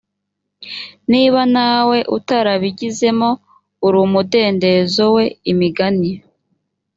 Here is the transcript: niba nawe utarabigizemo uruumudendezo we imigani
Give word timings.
niba 1.11 1.41
nawe 1.55 1.97
utarabigizemo 2.17 3.29
uruumudendezo 3.85 5.03
we 5.15 5.25
imigani 5.51 6.11